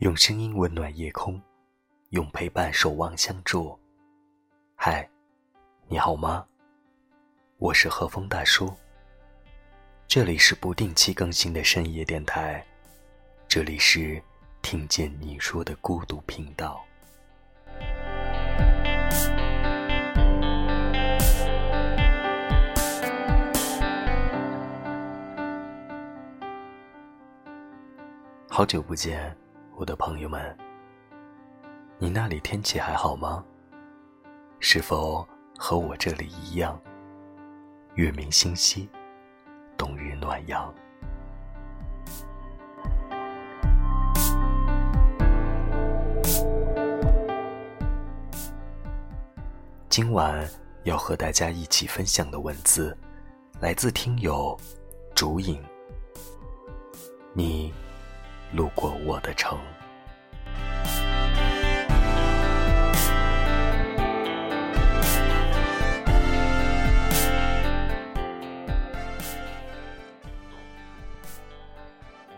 [0.00, 1.40] 用声音温暖夜空，
[2.10, 3.78] 用陪伴守望相助。
[4.74, 5.08] 嗨，
[5.88, 6.46] 你好吗？
[7.56, 8.70] 我是和风大叔。
[10.06, 12.62] 这里是不定期更新的深夜电台，
[13.48, 14.22] 这里是
[14.60, 16.84] 听见你说的孤独频道。
[28.46, 29.34] 好久不见，
[29.78, 30.56] 我的朋友们，
[31.98, 33.44] 你那里天气还好吗？
[34.58, 36.80] 是否和我这里一样，
[37.94, 38.88] 月明星稀，
[39.76, 40.74] 冬日暖阳？
[49.90, 50.48] 今晚
[50.84, 52.96] 要和大家一起分享的文字，
[53.60, 54.58] 来自听友
[55.14, 55.62] 竹影，
[57.34, 57.70] 你。
[58.56, 59.58] 路过我的城，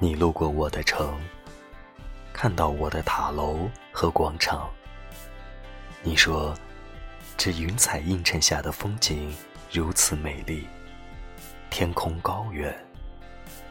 [0.00, 1.16] 你路过我的城，
[2.32, 4.68] 看到我的塔楼和广场。
[6.02, 6.52] 你说，
[7.36, 9.32] 这云彩映衬下的风景
[9.70, 10.66] 如此美丽，
[11.70, 12.76] 天空高远，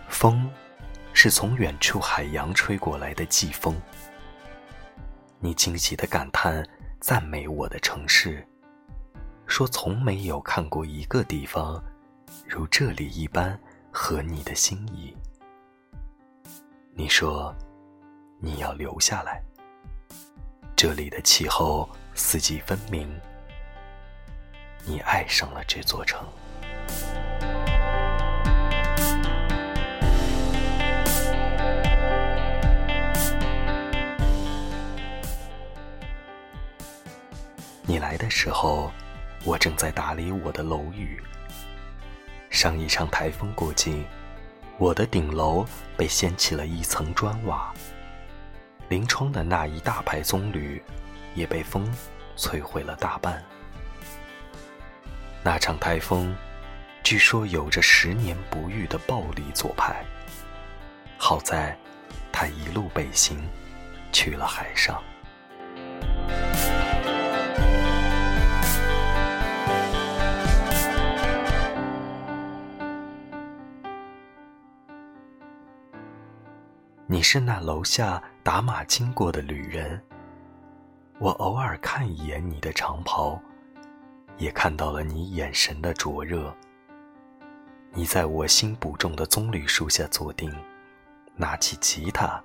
[0.07, 0.49] 风。
[1.19, 3.75] 是从远处海洋吹过来的季风。
[5.39, 6.63] 你惊喜的感叹、
[6.99, 8.47] 赞美我的城市，
[9.47, 11.83] 说从没有看过一个地方
[12.45, 13.59] 如这里一般
[13.91, 15.11] 合你的心意。
[16.93, 17.51] 你说
[18.39, 19.41] 你要留下来，
[20.75, 23.09] 这里的气候四季分明。
[24.85, 26.23] 你爱上了这座城。
[38.27, 38.91] 的时候，
[39.45, 41.17] 我正在打理我的楼宇。
[42.49, 44.03] 上一场台风过境，
[44.77, 45.65] 我的顶楼
[45.95, 47.73] 被掀起了一层砖瓦，
[48.89, 50.81] 临窗的那一大排棕榈
[51.35, 51.89] 也被风
[52.35, 53.41] 摧毁了大半。
[55.41, 56.35] 那场台风，
[57.03, 60.03] 据说有着十年不遇的暴力左派。
[61.17, 61.77] 好在，
[62.29, 63.39] 它一路北行，
[64.11, 65.01] 去了海上。
[77.17, 79.99] 你是那楼下打马经过的旅人，
[81.17, 83.41] 我偶尔看一眼你的长袍，
[84.37, 86.55] 也看到了你眼神的灼热。
[87.91, 90.55] 你在我新补种的棕榈树下坐定，
[91.35, 92.39] 拿起吉他，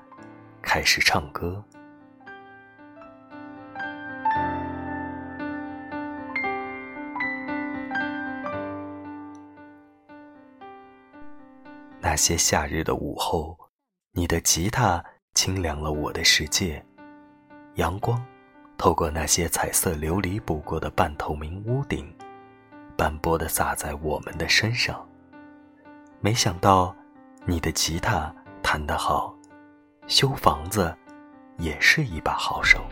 [0.63, 1.63] 开始唱歌。
[12.01, 13.55] 那些夏日的午后。
[14.15, 15.03] 你的吉他
[15.35, 16.85] 清凉了我的世界，
[17.77, 18.23] 阳光
[18.77, 22.15] 透过那些彩色琉璃补过的半透明屋顶，
[22.95, 25.09] 斑驳的洒在我们的身上。
[26.21, 26.95] 没想到，
[27.47, 28.31] 你的吉他
[28.63, 29.35] 弹得好，
[30.07, 30.95] 修房子
[31.57, 32.85] 也是一把好手。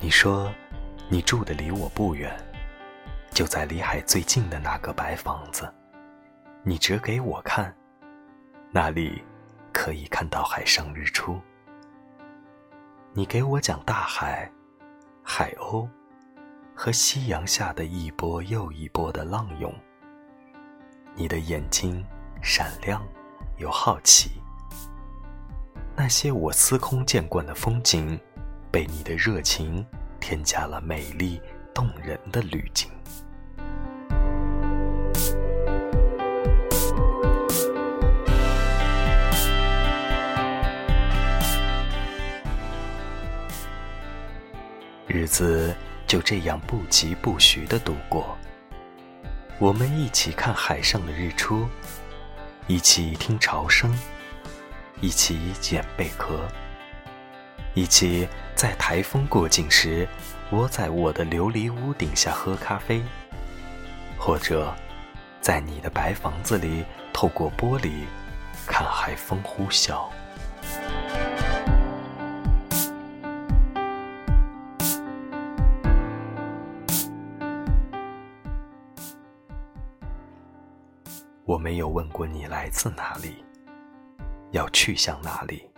[0.00, 0.48] 你说，
[1.08, 2.32] 你住的离我不远，
[3.32, 5.68] 就在离海最近的那个白房子。
[6.62, 7.76] 你指给我看，
[8.70, 9.20] 那里
[9.72, 11.40] 可以看到海上日出。
[13.12, 14.48] 你给我讲大海、
[15.20, 15.88] 海鸥
[16.76, 19.74] 和夕阳下的一波又一波的浪涌。
[21.16, 22.06] 你的眼睛
[22.40, 23.04] 闪亮
[23.56, 24.40] 又好奇，
[25.96, 28.18] 那些我司空见惯的风景，
[28.70, 29.84] 被你的热情。
[30.20, 31.40] 添加了美丽
[31.72, 32.90] 动人的滤镜。
[45.06, 45.74] 日子
[46.06, 48.36] 就这样不疾不徐的度过。
[49.58, 51.66] 我们一起看海上的日出，
[52.66, 53.96] 一起听潮声，
[55.00, 56.46] 一起捡贝壳。
[57.72, 58.28] 一起
[58.58, 60.04] 在台风过境时
[60.50, 63.00] 窝在我的琉璃屋顶下喝咖啡
[64.18, 64.74] 或者
[65.40, 68.02] 在你的白房子里透过玻璃
[68.66, 70.08] 看海风呼啸。
[81.44, 83.36] 我没有问过你来自哪里
[84.50, 85.77] 要去向哪里。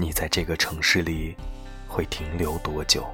[0.00, 1.36] 你在这个城市里
[1.86, 3.06] 会停留多久？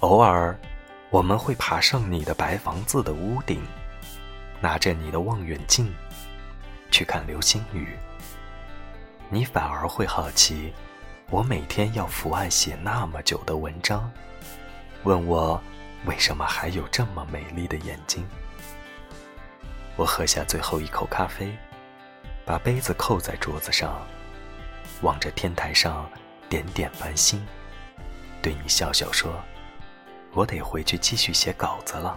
[0.00, 0.58] 偶尔，
[1.10, 3.62] 我们会爬上你的白房子的屋顶，
[4.60, 5.94] 拿着你的望远镜
[6.90, 7.96] 去看流星雨。
[9.28, 10.72] 你反而会好奇，
[11.30, 14.10] 我每天要伏案写那么久的文章，
[15.04, 15.60] 问我
[16.04, 18.26] 为什么还有这么美丽的眼睛。
[19.96, 21.56] 我喝下最后一口咖啡，
[22.44, 24.00] 把杯子扣在桌子上，
[25.02, 26.08] 望着天台上
[26.48, 27.44] 点点繁星，
[28.42, 29.32] 对你笑笑说。
[30.32, 32.16] 我得回去继续写稿子了。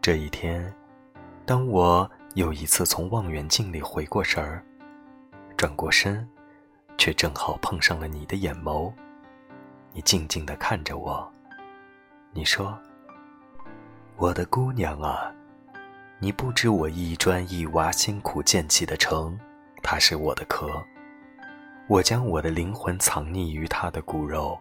[0.00, 0.72] 这一天，
[1.48, 4.62] 当我又一次从望远镜里回过神儿，
[5.56, 6.28] 转过身，
[6.98, 8.92] 却正好碰上了你的眼眸。
[9.94, 11.26] 你静静的看着我，
[12.34, 12.78] 你说
[14.18, 15.34] ：“我的姑娘啊。”
[16.20, 19.40] 你不知我一砖一瓦辛苦建起的城，
[19.82, 20.68] 它是我的壳。
[21.88, 24.60] 我将我的灵魂藏匿于它的骨肉。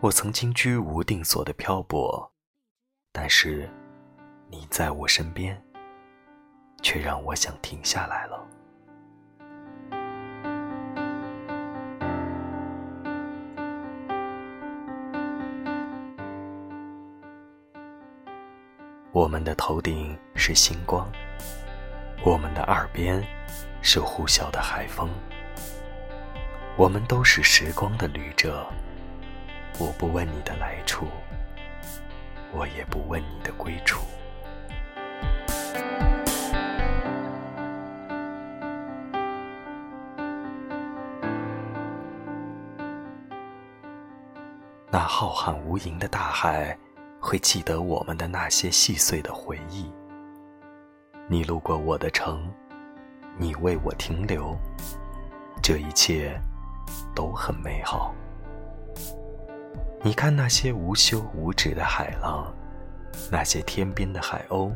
[0.00, 2.28] 我曾经居无定所的漂泊，
[3.12, 3.70] 但是
[4.50, 5.56] 你在我身边，
[6.82, 8.44] 却让我想停下来了。
[19.12, 21.08] 我们的头顶是星光，
[22.24, 23.24] 我们的耳边
[23.80, 25.08] 是呼啸的海风。
[26.76, 28.66] 我们都是时光的旅者。
[29.78, 31.06] 我不问你的来处，
[32.52, 34.00] 我也不问你的归处。
[44.90, 46.76] 那浩瀚无垠的大海。
[47.22, 49.92] 会记得我们的那些细碎的回忆。
[51.28, 52.50] 你路过我的城，
[53.36, 54.56] 你为我停留，
[55.62, 56.40] 这一切
[57.14, 58.14] 都很美好。
[60.02, 62.50] 你看那些无休无止的海浪，
[63.30, 64.72] 那些天边的海鸥，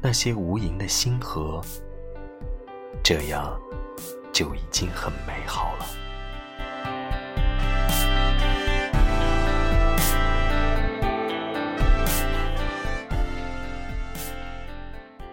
[0.00, 1.60] 那些无垠的星河，
[3.04, 3.60] 这样
[4.32, 6.01] 就已经很美好了。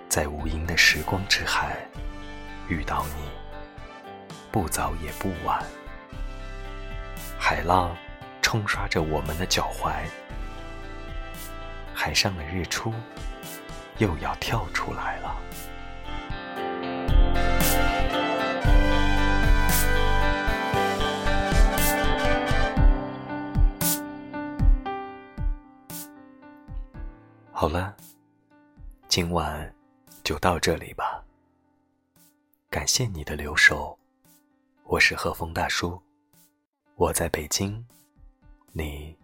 [0.10, 1.78] 在无垠的时光之海
[2.68, 3.30] 遇到你，
[4.52, 5.64] 不早也不晚。
[7.38, 7.96] 海浪
[8.42, 10.02] 冲刷着我们的脚踝，
[11.94, 12.92] 海上的日出
[14.00, 15.36] 又要跳出来了。
[27.52, 27.96] 好了，
[29.08, 29.72] 今晚。
[30.30, 31.26] 就到这里吧。
[32.70, 33.98] 感谢你的留守，
[34.84, 36.00] 我是贺峰大叔，
[36.94, 37.84] 我在北京，
[38.72, 39.18] 你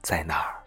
[0.00, 0.65] 在哪儿？